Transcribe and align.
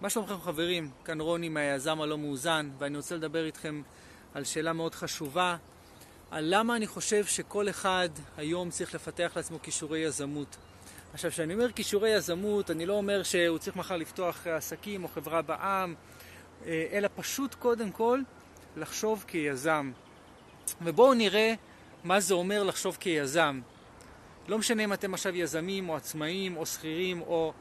מה 0.00 0.10
שלומכם 0.10 0.40
חברים? 0.40 0.90
כאן 1.04 1.20
רוני 1.20 1.48
מהיזם 1.48 2.00
הלא 2.00 2.18
מאוזן, 2.18 2.70
ואני 2.78 2.96
רוצה 2.96 3.16
לדבר 3.16 3.44
איתכם 3.44 3.82
על 4.34 4.44
שאלה 4.44 4.72
מאוד 4.72 4.94
חשובה, 4.94 5.56
על 6.30 6.44
למה 6.48 6.76
אני 6.76 6.86
חושב 6.86 7.24
שכל 7.24 7.68
אחד 7.68 8.08
היום 8.36 8.70
צריך 8.70 8.94
לפתח 8.94 9.32
לעצמו 9.36 9.58
כישורי 9.62 9.98
יזמות. 9.98 10.56
עכשיו, 11.12 11.30
כשאני 11.30 11.54
אומר 11.54 11.72
כישורי 11.72 12.10
יזמות, 12.10 12.70
אני 12.70 12.86
לא 12.86 12.92
אומר 12.92 13.22
שהוא 13.22 13.58
צריך 13.58 13.76
מחר 13.76 13.96
לפתוח 13.96 14.46
עסקים 14.46 15.04
או 15.04 15.08
חברה 15.08 15.42
בעם, 15.42 15.94
אה, 16.66 16.86
אלא 16.92 17.08
פשוט 17.16 17.54
קודם 17.54 17.90
כל 17.90 18.20
לחשוב 18.76 19.24
כיזם. 19.26 19.92
ובואו 20.82 21.14
נראה 21.14 21.54
מה 22.04 22.20
זה 22.20 22.34
אומר 22.34 22.62
לחשוב 22.62 22.96
כיזם. 23.00 23.60
לא 24.48 24.58
משנה 24.58 24.84
אם 24.84 24.92
אתם 24.92 25.14
עכשיו 25.14 25.36
יזמים 25.36 25.88
או 25.88 25.96
עצמאים 25.96 26.56
או 26.56 26.66
שכירים 26.66 27.20
או 27.20 27.52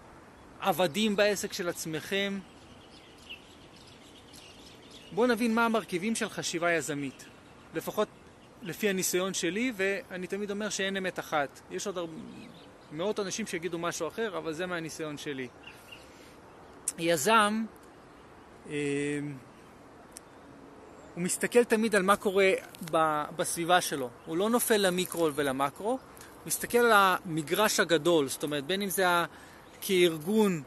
עבדים 0.59 1.15
בעסק 1.15 1.53
של 1.53 1.69
עצמכם. 1.69 2.39
בואו 5.11 5.27
נבין 5.27 5.55
מה 5.55 5.65
המרכיבים 5.65 6.15
של 6.15 6.29
חשיבה 6.29 6.71
יזמית. 6.71 7.25
לפחות 7.75 8.07
לפי 8.61 8.89
הניסיון 8.89 9.33
שלי, 9.33 9.73
ואני 9.75 10.27
תמיד 10.27 10.51
אומר 10.51 10.69
שאין 10.69 10.97
אמת 10.97 11.19
אחת. 11.19 11.59
יש 11.71 11.87
עוד 11.87 11.97
הרבה, 11.97 12.13
מאות 12.91 13.19
אנשים 13.19 13.47
שיגידו 13.47 13.79
משהו 13.79 14.07
אחר, 14.07 14.37
אבל 14.37 14.53
זה 14.53 14.65
מהניסיון 14.65 15.17
שלי. 15.17 15.47
יזם, 16.97 17.65
אה, 18.69 19.19
הוא 21.15 21.23
מסתכל 21.23 21.63
תמיד 21.63 21.95
על 21.95 22.03
מה 22.03 22.15
קורה 22.15 22.51
בסביבה 23.35 23.81
שלו. 23.81 24.09
הוא 24.25 24.37
לא 24.37 24.49
נופל 24.49 24.77
למיקרו 24.77 25.29
ולמקרו, 25.35 25.89
הוא 25.89 25.99
מסתכל 26.45 26.77
על 26.77 26.91
המגרש 26.93 27.79
הגדול, 27.79 28.27
זאת 28.27 28.43
אומרת, 28.43 28.65
בין 28.65 28.81
אם 28.81 28.89
זה 28.89 29.05
כארגון, 29.81 30.61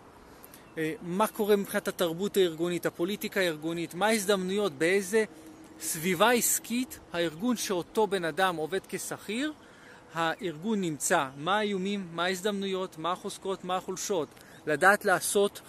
אה, 0.79 0.93
מה 1.03 1.27
קורה 1.27 1.57
מבחינת 1.57 1.89
התרבות 1.89 2.37
הארגונית, 2.37 2.87
הפוליטיקה 2.87 3.41
הארגונית, 3.41 3.95
מה 3.95 4.07
ההזדמנויות, 4.07 4.73
באיזה 4.73 5.25
סביבה 5.80 6.30
עסקית 6.30 6.99
הארגון 7.13 7.57
שאותו 7.57 8.07
בן 8.07 8.25
אדם 8.25 8.57
עובד 8.57 8.80
כשכיר, 8.89 9.52
הארגון 10.15 10.80
נמצא, 10.80 11.27
מה 11.37 11.59
האיומים, 11.59 12.09
מה 12.13 12.25
ההזדמנויות, 12.25 12.99
מה 12.99 13.13
החוזקות, 13.13 13.65
מה 13.65 13.77
החולשות, 13.77 14.29
לדעת 14.67 15.05
לעשות 15.05 15.61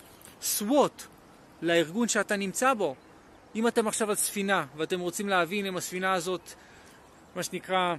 SWOT 0.41 1.03
לארגון 1.61 2.07
שאתה 2.07 2.35
נמצא 2.35 2.73
בו. 2.73 2.95
אם 3.55 3.67
אתם 3.67 3.87
עכשיו 3.87 4.09
על 4.09 4.15
ספינה 4.15 4.65
ואתם 4.77 4.99
רוצים 4.99 5.29
להבין 5.29 5.65
אם 5.65 5.77
הספינה 5.77 6.13
הזאת, 6.13 6.41
מה 7.35 7.43
שנקרא, 7.43 7.95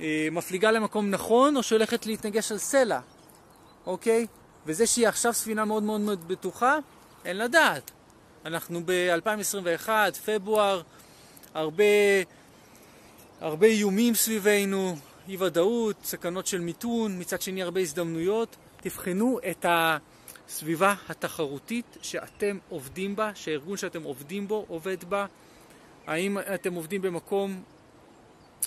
אה, 0.00 0.28
מפליגה 0.32 0.70
למקום 0.70 1.10
נכון 1.10 1.56
או 1.56 1.62
שהולכת 1.62 2.06
להתנגש 2.06 2.52
על 2.52 2.58
סלע, 2.58 3.00
אוקיי? 3.86 4.26
וזה 4.66 4.86
שהיא 4.86 5.08
עכשיו 5.08 5.32
ספינה 5.32 5.64
מאוד 5.64 5.82
מאוד 5.82 6.00
מאוד 6.00 6.28
בטוחה, 6.28 6.78
אין 7.24 7.38
לדעת. 7.38 7.90
אנחנו 8.44 8.80
ב-2021, 8.84 9.88
פברואר, 10.26 10.82
הרבה, 11.54 11.84
הרבה 13.40 13.66
איומים 13.66 14.14
סביבנו, 14.14 14.96
אי 15.28 15.36
ודאות, 15.36 15.96
סכנות 16.04 16.46
של 16.46 16.60
מיתון, 16.60 17.18
מצד 17.18 17.42
שני 17.42 17.62
הרבה 17.62 17.80
הזדמנויות. 17.80 18.56
תבחנו 18.76 19.38
את 19.50 19.66
הסביבה 19.68 20.94
התחרותית 21.08 21.96
שאתם 22.02 22.58
עובדים 22.68 23.16
בה, 23.16 23.30
שהארגון 23.34 23.76
שאתם 23.76 24.02
עובדים 24.02 24.48
בו 24.48 24.64
עובד 24.68 25.04
בה. 25.04 25.26
האם 26.06 26.38
אתם 26.38 26.74
עובדים 26.74 27.02
במקום, 27.02 27.62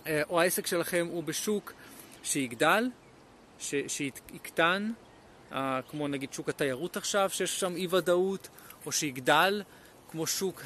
אה, 0.07 0.21
או 0.29 0.41
העסק 0.41 0.67
שלכם 0.67 1.07
הוא 1.11 1.23
בשוק 1.23 1.73
שיגדל, 2.23 2.89
שיקטן, 3.87 4.91
כמו 5.89 6.07
נגיד 6.07 6.33
שוק 6.33 6.49
התיירות 6.49 6.97
עכשיו, 6.97 7.29
שיש 7.29 7.59
שם 7.59 7.75
אי 7.75 7.87
ודאות, 7.89 8.47
או 8.85 8.91
שיגדל, 8.91 9.63
כמו 10.11 10.27
שוק 10.27 10.61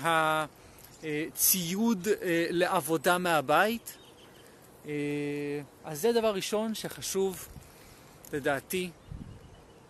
הציוד 1.03 2.07
אה, 2.07 2.47
לעבודה 2.49 3.17
מהבית. 3.17 3.97
אה, 4.85 4.91
אז 5.83 6.01
זה 6.01 6.11
דבר 6.13 6.33
ראשון 6.33 6.75
שחשוב, 6.75 7.47
לדעתי, 8.33 8.89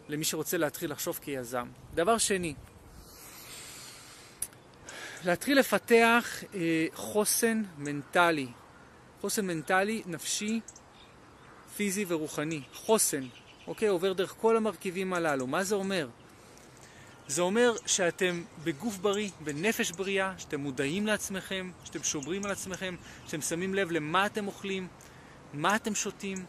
למי 0.09 0.23
שרוצה 0.23 0.57
להתחיל 0.57 0.91
לחשוב 0.91 1.19
כיזם. 1.21 1.67
דבר 1.93 2.17
שני, 2.17 2.53
להתחיל 5.25 5.59
לפתח 5.59 6.43
אה, 6.53 6.87
חוסן 6.93 7.63
מנטלי, 7.77 8.47
חוסן 9.21 9.47
מנטלי, 9.47 10.01
נפשי, 10.05 10.59
פיזי 11.75 12.05
ורוחני. 12.07 12.61
חוסן, 12.73 13.27
אוקיי? 13.69 13.87
עובר 13.87 14.13
דרך 14.13 14.35
כל 14.41 14.57
המרכיבים 14.57 15.13
הללו. 15.13 15.47
מה 15.47 15.63
זה 15.63 15.75
אומר? 15.75 16.07
זה 17.27 17.41
אומר 17.41 17.75
שאתם 17.85 18.43
בגוף 18.63 18.97
בריא, 18.97 19.29
בנפש 19.43 19.91
בריאה, 19.91 20.33
שאתם 20.37 20.59
מודעים 20.59 21.07
לעצמכם, 21.07 21.71
שאתם 21.83 22.03
שומרים 22.03 22.45
על 22.45 22.51
עצמכם, 22.51 22.95
שאתם 23.25 23.41
שמים 23.41 23.75
לב 23.75 23.91
למה 23.91 24.25
אתם 24.25 24.47
אוכלים, 24.47 24.87
מה 25.53 25.75
אתם 25.75 25.95
שותים, 25.95 26.45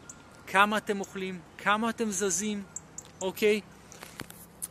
כמה 0.47 0.77
אתם 0.77 0.99
אוכלים, 0.99 1.39
כמה 1.57 1.89
אתם 1.89 2.11
זזים, 2.11 2.63
אוקיי? 3.21 3.61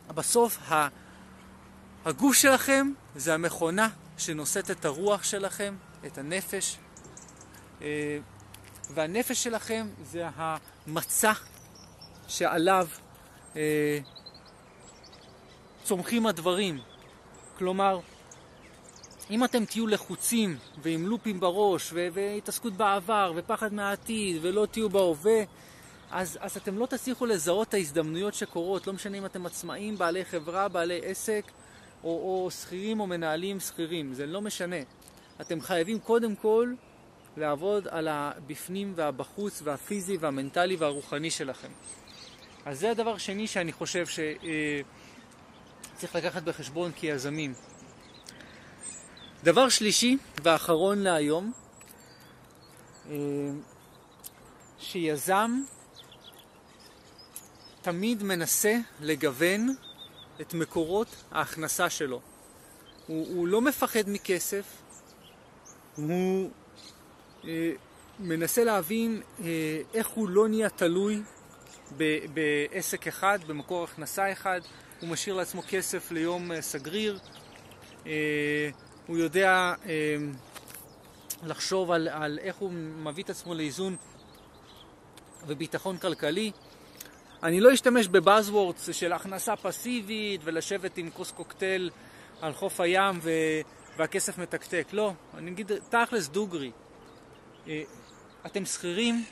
בסוף 0.07 0.57
הגוף 2.05 2.35
שלכם 2.35 2.91
זה 3.15 3.33
המכונה 3.33 3.89
שנושאת 4.17 4.71
את 4.71 4.85
הרוח 4.85 5.23
שלכם, 5.23 5.75
את 6.05 6.17
הנפש, 6.17 6.77
אה, 7.81 8.17
והנפש 8.93 9.43
שלכם 9.43 9.87
זה 10.03 10.27
המצע 10.35 11.31
שעליו 12.31 12.87
אה, 13.55 13.99
צומחים 15.83 16.25
הדברים. 16.25 16.79
כלומר, 17.57 17.99
אם 19.29 19.43
אתם 19.43 19.65
תהיו 19.65 19.87
לחוצים 19.87 20.57
ועם 20.81 21.07
לופים 21.07 21.39
בראש 21.39 21.93
והתעסקות 21.93 22.73
בעבר 22.73 23.33
ופחד 23.35 23.73
מהעתיד 23.73 24.37
ולא 24.41 24.65
תהיו 24.71 24.89
בהווה, 24.89 25.43
אז, 26.11 26.37
אז 26.41 26.57
אתם 26.57 26.77
לא 26.77 26.85
תצליחו 26.85 27.25
לזהות 27.25 27.69
את 27.69 27.73
ההזדמנויות 27.73 28.33
שקורות, 28.33 28.87
לא 28.87 28.93
משנה 28.93 29.17
אם 29.17 29.25
אתם 29.25 29.45
עצמאים, 29.45 29.97
בעלי 29.97 30.25
חברה, 30.25 30.67
בעלי 30.67 30.99
עסק, 31.03 31.43
או, 32.03 32.09
או 32.09 32.51
שכירים 32.51 32.99
או 32.99 33.07
מנהלים 33.07 33.59
שכירים, 33.59 34.13
זה 34.13 34.25
לא 34.25 34.41
משנה. 34.41 34.75
אתם 35.41 35.61
חייבים 35.61 35.99
קודם 35.99 36.35
כל 36.35 36.73
לעבוד 37.37 37.87
על 37.87 38.07
הבפנים 38.07 38.93
והבחוץ 38.95 39.61
והפיזי 39.63 40.17
והמנטלי 40.17 40.75
והרוחני 40.75 41.31
שלכם. 41.31 41.69
אז 42.65 42.79
זה 42.79 42.91
הדבר 42.91 43.15
השני 43.15 43.47
שאני 43.47 43.71
חושב 43.71 44.05
שצריך 45.95 46.15
לקחת 46.15 46.43
בחשבון 46.43 46.91
כיזמים. 46.91 47.53
דבר 49.43 49.69
שלישי 49.69 50.17
ואחרון 50.43 50.99
להיום, 50.99 51.51
אה, 53.09 53.15
שיזם 54.79 55.51
תמיד 57.81 58.23
מנסה 58.23 58.77
לגוון 58.99 59.75
את 60.41 60.53
מקורות 60.53 61.07
ההכנסה 61.31 61.89
שלו. 61.89 62.21
הוא, 63.07 63.27
הוא 63.35 63.47
לא 63.47 63.61
מפחד 63.61 64.03
מכסף, 64.07 64.65
הוא 65.95 66.49
אה, 67.47 67.71
מנסה 68.19 68.63
להבין 68.63 69.21
אה, 69.39 69.81
איך 69.93 70.07
הוא 70.07 70.29
לא 70.29 70.47
נהיה 70.47 70.69
תלוי 70.69 71.21
בעסק 72.33 73.07
אחד, 73.07 73.39
במקור 73.47 73.83
הכנסה 73.83 74.31
אחד, 74.31 74.61
הוא 75.01 75.09
משאיר 75.09 75.35
לעצמו 75.35 75.61
כסף 75.69 76.11
ליום 76.11 76.51
אה, 76.51 76.61
סגריר, 76.61 77.19
אה, 78.07 78.69
הוא 79.07 79.17
יודע 79.17 79.73
אה, 79.85 80.15
לחשוב 81.43 81.91
על, 81.91 82.07
על 82.07 82.39
איך 82.41 82.55
הוא 82.55 82.71
מביא 82.71 83.23
את 83.23 83.29
עצמו 83.29 83.53
לאיזון 83.53 83.95
וביטחון 85.47 85.97
כלכלי. 85.97 86.51
אני 87.43 87.59
לא 87.59 87.73
אשתמש 87.73 88.07
בבאזוורדס 88.07 88.89
של 88.91 89.13
הכנסה 89.13 89.55
פסיבית 89.55 90.41
ולשבת 90.43 90.97
עם 90.97 91.09
כוס 91.09 91.31
קוקטייל 91.31 91.89
על 92.41 92.53
חוף 92.53 92.79
הים 92.79 93.19
ו... 93.21 93.31
והכסף 93.97 94.37
מתקתק. 94.37 94.87
לא, 94.91 95.13
אני 95.37 95.51
אגיד 95.51 95.71
תכלס 95.89 96.27
דוגרי. 96.27 96.71
אתם 98.45 98.65
שכירים, 98.65 99.23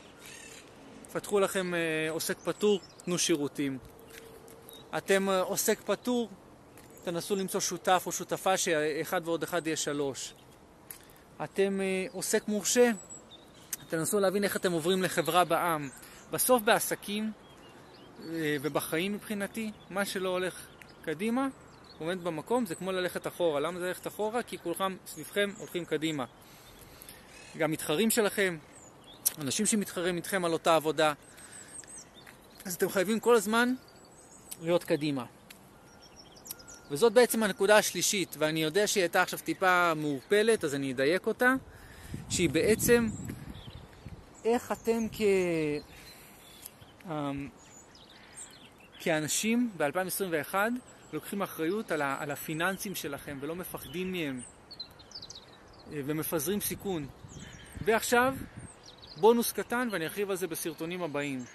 פתחו 1.13 1.39
לכם 1.39 1.73
אה, 1.73 1.79
עוסק 2.09 2.39
פטור, 2.39 2.79
תנו 3.05 3.17
שירותים. 3.17 3.77
אתם 4.97 5.29
אה, 5.29 5.41
עוסק 5.41 5.79
פטור, 5.85 6.29
תנסו 7.03 7.35
למצוא 7.35 7.59
שותף 7.59 8.03
או 8.05 8.11
שותפה 8.11 8.57
שאחד 8.57 9.21
ועוד 9.25 9.43
אחד 9.43 9.67
יהיה 9.67 9.77
שלוש. 9.77 10.33
אתם 11.43 11.81
אה, 11.81 12.05
עוסק 12.11 12.47
מורשה, 12.47 12.91
תנסו 13.89 14.19
להבין 14.19 14.43
איך 14.43 14.55
אתם 14.55 14.71
עוברים 14.71 15.03
לחברה 15.03 15.45
בעם. 15.45 15.89
בסוף 16.31 16.61
בעסקים 16.63 17.31
ובחיים 18.61 19.13
מבחינתי, 19.13 19.71
מה 19.89 20.05
שלא 20.05 20.29
הולך 20.29 20.67
קדימה, 21.01 21.47
עומד 21.99 22.23
במקום, 22.23 22.65
זה 22.65 22.75
כמו 22.75 22.91
ללכת 22.91 23.27
אחורה. 23.27 23.59
למה 23.59 23.79
זה 23.79 23.87
ללכת 23.87 24.07
אחורה? 24.07 24.43
כי 24.43 24.57
כולכם 24.57 24.95
סביבכם 25.07 25.49
הולכים 25.57 25.85
קדימה. 25.85 26.25
גם 27.57 27.71
מתחרים 27.71 28.09
שלכם, 28.09 28.57
אנשים 29.37 29.65
שמתחרים 29.65 30.15
איתכם 30.15 30.45
על 30.45 30.53
אותה 30.53 30.75
עבודה. 30.75 31.13
אז 32.65 32.75
אתם 32.75 32.89
חייבים 32.89 33.19
כל 33.19 33.35
הזמן 33.35 33.73
להיות 34.61 34.83
קדימה. 34.83 35.25
וזאת 36.91 37.13
בעצם 37.13 37.43
הנקודה 37.43 37.77
השלישית, 37.77 38.35
ואני 38.39 38.63
יודע 38.63 38.87
שהיא 38.87 39.01
הייתה 39.01 39.21
עכשיו 39.21 39.39
טיפה 39.39 39.93
מעורפלת, 39.93 40.63
אז 40.63 40.75
אני 40.75 40.91
אדייק 40.91 41.27
אותה, 41.27 41.55
שהיא 42.29 42.49
בעצם 42.49 43.09
איך 44.45 44.71
אתם 44.71 45.07
כ... 45.11 45.21
אמ, 47.09 47.49
כאנשים 48.99 49.69
ב-2021 49.77 50.55
לוקחים 51.13 51.41
אחריות 51.41 51.91
על, 51.91 52.01
ה... 52.01 52.17
על 52.19 52.31
הפיננסים 52.31 52.95
שלכם 52.95 53.37
ולא 53.41 53.55
מפחדים 53.55 54.11
מהם 54.11 54.41
אה, 55.91 56.01
ומפזרים 56.05 56.61
סיכון. 56.61 57.07
ועכשיו, 57.81 58.35
בונוס 59.19 59.51
קטן, 59.51 59.87
ואני 59.91 60.05
ארחיב 60.05 60.29
על 60.29 60.35
זה 60.35 60.47
בסרטונים 60.47 61.03
הבאים. 61.03 61.45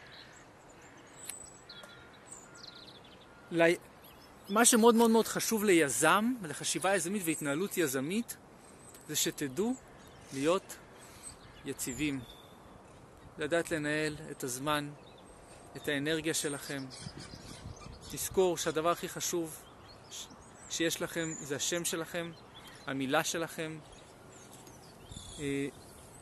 מה 4.49 4.65
שמאוד 4.65 4.95
מאוד 4.95 5.11
מאוד 5.11 5.27
חשוב 5.27 5.65
ליזם, 5.65 6.35
לחשיבה 6.43 6.95
יזמית 6.95 7.23
והתנהלות 7.25 7.77
יזמית, 7.77 8.37
זה 9.09 9.17
שתדעו 9.17 9.75
להיות 10.33 10.77
יציבים. 11.65 12.21
לדעת 13.39 13.71
לנהל 13.71 14.17
את 14.31 14.45
הזמן, 14.45 14.91
את 15.77 15.89
האנרגיה 15.89 16.35
שלכם. 16.35 16.85
תזכור 18.11 18.59
שהדבר 18.59 18.91
הכי 18.91 19.09
חשוב 19.09 19.57
שיש 20.71 21.03
לכם 21.03 21.29
זה 21.41 21.57
השם 21.57 21.85
שלכם, 21.85 22.31
המילה 22.87 23.25
שלכם, 23.25 23.79
אה, 25.39 25.69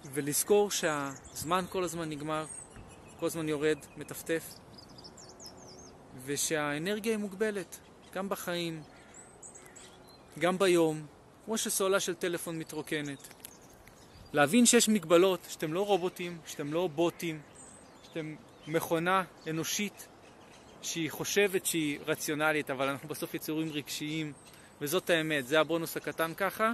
ולזכור 0.04 0.70
שהזמן 0.70 1.64
כל 1.68 1.84
הזמן 1.84 2.08
נגמר, 2.08 2.44
כל 3.20 3.26
הזמן 3.26 3.48
יורד, 3.48 3.78
מטפטף, 3.96 4.54
ושהאנרגיה 6.24 7.12
היא 7.12 7.18
מוגבלת, 7.18 7.78
גם 8.12 8.28
בחיים, 8.28 8.82
גם 10.38 10.58
ביום, 10.58 11.06
כמו 11.44 11.58
שסוללה 11.58 12.00
של 12.00 12.14
טלפון 12.14 12.58
מתרוקנת. 12.58 13.34
להבין 14.32 14.66
שיש 14.66 14.88
מגבלות, 14.88 15.40
שאתם 15.48 15.72
לא 15.72 15.86
רובוטים, 15.86 16.38
שאתם 16.46 16.72
לא 16.72 16.88
בוטים, 16.94 17.40
שאתם 18.02 18.34
מכונה 18.66 19.24
אנושית 19.50 20.08
שהיא 20.82 21.10
חושבת 21.10 21.66
שהיא 21.66 21.98
רציונלית, 22.06 22.70
אבל 22.70 22.88
אנחנו 22.88 23.08
בסוף 23.08 23.34
יצורים 23.34 23.72
רגשיים, 23.72 24.32
וזאת 24.80 25.10
האמת, 25.10 25.46
זה 25.46 25.60
הבונוס 25.60 25.96
הקטן 25.96 26.34
ככה. 26.34 26.72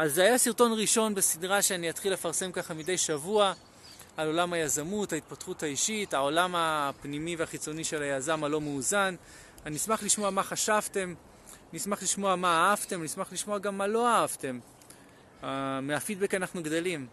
אז 0.00 0.14
זה 0.14 0.22
היה 0.22 0.38
סרטון 0.38 0.72
ראשון 0.72 1.14
בסדרה 1.14 1.62
שאני 1.62 1.90
אתחיל 1.90 2.12
לפרסם 2.12 2.52
ככה 2.52 2.74
מדי 2.74 2.98
שבוע 2.98 3.52
על 4.16 4.26
עולם 4.26 4.52
היזמות, 4.52 5.12
ההתפתחות 5.12 5.62
האישית, 5.62 6.14
העולם 6.14 6.54
הפנימי 6.56 7.36
והחיצוני 7.36 7.84
של 7.84 8.02
היזם 8.02 8.44
הלא 8.44 8.60
מאוזן. 8.60 9.14
אני 9.66 9.76
אשמח 9.76 10.02
לשמוע 10.02 10.30
מה 10.30 10.42
חשבתם, 10.42 11.14
אני 11.70 11.78
אשמח 11.78 12.02
לשמוע 12.02 12.36
מה 12.36 12.70
אהבתם, 12.70 12.98
אני 12.98 13.06
אשמח 13.06 13.32
לשמוע 13.32 13.58
גם 13.58 13.78
מה 13.78 13.86
לא 13.86 14.08
אהבתם. 14.08 14.58
Uh, 15.42 15.46
מהפידבק 15.82 16.34
אנחנו 16.34 16.62
גדלים. 16.62 17.06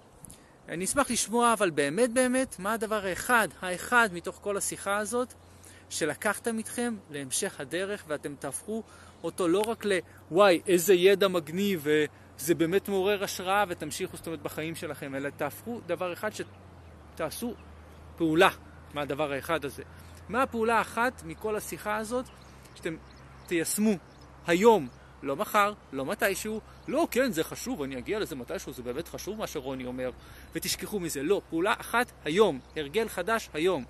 אני 0.69 0.85
אשמח 0.85 1.11
לשמוע, 1.11 1.53
אבל 1.53 1.69
באמת 1.69 2.13
באמת, 2.13 2.59
מה 2.59 2.73
הדבר 2.73 3.05
האחד, 3.05 3.47
האחד 3.61 4.09
מתוך 4.13 4.39
כל 4.41 4.57
השיחה 4.57 4.97
הזאת, 4.97 5.33
שלקחתם 5.89 6.57
איתכם 6.57 6.95
להמשך 7.11 7.59
הדרך 7.59 8.03
ואתם 8.07 8.35
תהפכו 8.39 8.83
אותו 9.23 9.47
לא 9.47 9.59
רק 9.59 9.85
לוואי, 9.85 10.61
איזה 10.67 10.93
ידע 10.93 11.27
מגניב 11.27 11.87
וזה 12.39 12.55
באמת 12.55 12.89
מעורר 12.89 13.23
השראה 13.23 13.63
ותמשיכו 13.67 14.17
זאת 14.17 14.27
אומרת 14.27 14.41
בחיים 14.41 14.75
שלכם, 14.75 15.15
אלא 15.15 15.29
תהפכו 15.29 15.81
דבר 15.87 16.13
אחד 16.13 16.29
שתעשו 17.13 17.53
פעולה 18.17 18.49
מהדבר 18.93 19.31
האחד 19.31 19.65
הזה. 19.65 19.83
מה 20.29 20.43
הפעולה 20.43 20.77
האחת 20.77 21.23
מכל 21.25 21.55
השיחה 21.55 21.97
הזאת 21.97 22.25
שאתם 22.75 22.95
תיישמו 23.47 23.91
היום, 24.47 24.87
לא 25.23 25.35
מחר, 25.35 25.73
לא 25.93 26.05
מתישהו, 26.05 26.61
לא, 26.87 27.07
כן, 27.11 27.31
זה 27.31 27.43
חשוב, 27.43 27.81
אני 27.81 27.97
אגיע 27.97 28.19
לזה 28.19 28.35
מתישהו, 28.35 28.73
זה 28.73 28.83
באמת 28.83 29.07
חשוב 29.07 29.37
מה 29.37 29.47
שרוני 29.47 29.85
אומר, 29.85 30.11
ותשכחו 30.55 30.99
מזה. 30.99 31.23
לא, 31.23 31.41
פעולה 31.49 31.73
אחת 31.77 32.11
היום, 32.25 32.59
הרגל 32.75 33.09
חדש 33.09 33.49
היום. 33.53 33.85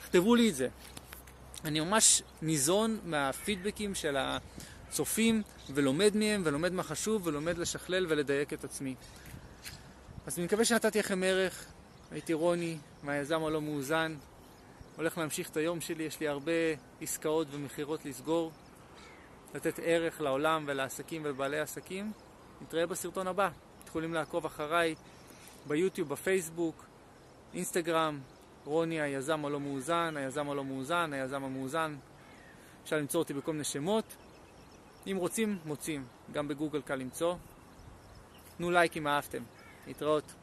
תכתבו 0.00 0.34
לי 0.34 0.48
את 0.48 0.54
זה. 0.54 0.68
אני 1.64 1.80
ממש 1.80 2.22
ניזון 2.42 2.98
מהפידבקים 3.04 3.94
של 3.94 4.16
הצופים, 4.94 5.42
ולומד 5.70 6.16
מהם, 6.16 6.42
ולומד 6.44 6.72
מה 6.72 6.82
חשוב, 6.82 7.26
ולומד 7.26 7.58
לשכלל 7.58 8.06
ולדייק 8.08 8.52
את 8.52 8.64
עצמי. 8.64 8.94
אז 10.26 10.38
אני 10.38 10.46
מקווה 10.46 10.64
שנתתי 10.64 10.98
לכם 10.98 11.22
ערך. 11.22 11.64
הייתי 12.10 12.32
רוני, 12.32 12.78
מהיזם 13.02 13.44
הלא 13.44 13.60
מאוזן. 13.60 14.14
הולך 14.96 15.18
להמשיך 15.18 15.50
את 15.50 15.56
היום 15.56 15.80
שלי, 15.80 16.04
יש 16.04 16.20
לי 16.20 16.28
הרבה 16.28 16.52
עסקאות 17.00 17.46
ומכירות 17.50 18.04
לסגור. 18.04 18.52
לתת 19.54 19.80
ערך 19.82 20.20
לעולם 20.20 20.64
ולעסקים 20.66 21.24
ולבעלי 21.24 21.60
עסקים. 21.60 22.12
נתראה 22.62 22.86
בסרטון 22.86 23.26
הבא. 23.26 23.48
יכולים 23.88 24.14
לעקוב 24.14 24.46
אחריי 24.46 24.94
ביוטיוב, 25.66 26.08
בפייסבוק, 26.08 26.84
אינסטגרם, 27.54 28.20
רוני 28.64 29.00
היזם 29.00 29.44
הלא 29.44 29.60
מאוזן, 29.60 30.14
היזם 30.16 30.50
הלא 30.50 30.64
מאוזן, 30.64 31.12
היזם 31.12 31.44
המאוזן. 31.44 31.96
אפשר 32.84 32.96
למצוא 32.96 33.20
אותי 33.20 33.34
בכל 33.34 33.52
מיני 33.52 33.64
שמות. 33.64 34.04
אם 35.06 35.16
רוצים, 35.16 35.58
מוצאים. 35.64 36.04
גם 36.32 36.48
בגוגל 36.48 36.82
קל 36.82 36.94
למצוא. 36.94 37.34
תנו 38.56 38.70
לייק 38.70 38.96
אם 38.96 39.06
אהבתם. 39.06 39.42
להתראות. 39.86 40.34